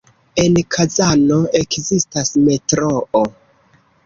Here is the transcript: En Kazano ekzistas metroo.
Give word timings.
En 0.43 0.55
Kazano 0.75 1.37
ekzistas 1.61 2.33
metroo. 2.47 3.23